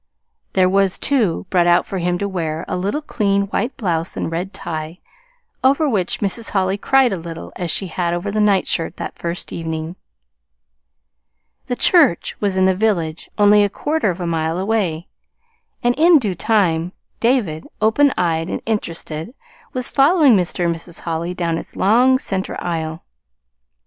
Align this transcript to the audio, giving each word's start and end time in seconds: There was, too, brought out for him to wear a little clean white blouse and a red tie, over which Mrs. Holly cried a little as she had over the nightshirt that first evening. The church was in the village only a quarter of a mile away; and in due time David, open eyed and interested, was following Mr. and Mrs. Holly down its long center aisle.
There 0.53 0.67
was, 0.67 0.97
too, 0.97 1.45
brought 1.51 1.67
out 1.67 1.85
for 1.85 1.99
him 1.99 2.17
to 2.17 2.27
wear 2.27 2.65
a 2.67 2.75
little 2.75 3.03
clean 3.03 3.43
white 3.49 3.77
blouse 3.77 4.17
and 4.17 4.25
a 4.25 4.29
red 4.29 4.51
tie, 4.51 4.97
over 5.63 5.87
which 5.87 6.21
Mrs. 6.21 6.49
Holly 6.49 6.75
cried 6.75 7.13
a 7.13 7.17
little 7.17 7.53
as 7.55 7.69
she 7.69 7.85
had 7.85 8.11
over 8.11 8.31
the 8.31 8.41
nightshirt 8.41 8.97
that 8.97 9.19
first 9.19 9.53
evening. 9.53 9.95
The 11.67 11.75
church 11.75 12.35
was 12.39 12.57
in 12.57 12.65
the 12.65 12.73
village 12.73 13.29
only 13.37 13.63
a 13.63 13.69
quarter 13.69 14.09
of 14.09 14.19
a 14.19 14.25
mile 14.25 14.57
away; 14.57 15.07
and 15.83 15.93
in 15.93 16.17
due 16.17 16.33
time 16.33 16.93
David, 17.19 17.67
open 17.79 18.11
eyed 18.17 18.49
and 18.49 18.63
interested, 18.65 19.35
was 19.71 19.87
following 19.87 20.35
Mr. 20.35 20.65
and 20.65 20.73
Mrs. 20.75 21.01
Holly 21.01 21.35
down 21.35 21.59
its 21.59 21.75
long 21.75 22.17
center 22.17 22.57
aisle. 22.59 23.03